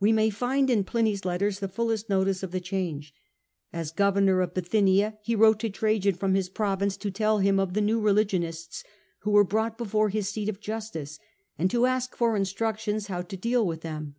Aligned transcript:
We 0.00 0.12
may 0.12 0.30
find 0.30 0.70
in 0.70 0.82
Pliny's 0.84 1.26
letters 1.26 1.58
the 1.58 1.68
fullest 1.68 2.08
notice 2.08 2.42
of 2.42 2.52
the 2.52 2.58
Christianity 2.58 2.86
change. 3.00 3.14
As 3.70 3.90
governor 3.92 4.40
of 4.40 4.54
Bithynia 4.54 5.18
he 5.20 5.34
wrote 5.36 5.60
to 5.60 5.68
mad^IIegal 5.68 5.74
Trajan 5.74 6.14
from 6.14 6.34
his 6.34 6.48
province 6.48 6.96
to 6.96 7.10
tell 7.10 7.40
him 7.40 7.60
of 7.60 7.74
the 7.74 7.80
1. 7.80 7.88
••1 7.96 8.00
1, 8.00 8.00
t 8.00 8.00
r 8.00 8.00
1. 8.00 8.00
Trajan. 8.00 8.00
new 8.00 8.00
religionists 8.52 8.84
who 9.18 9.30
were 9.32 9.44
brought 9.44 9.76
before 9.76 10.08
his 10.08 10.30
seat 10.30 10.48
of 10.48 10.60
justice, 10.60 11.18
and 11.58 11.70
to 11.70 11.84
ask 11.84 12.16
for 12.16 12.34
instructions 12.34 13.08
how 13.08 13.20
to 13.20 13.36
deal 13.36 13.66
with 13.66 13.82
them. 13.82 14.14